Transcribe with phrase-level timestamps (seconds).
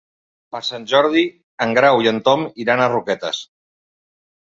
[0.55, 1.23] Per Sant Jordi
[1.67, 3.47] en Grau i en Tom iran a Roquetes.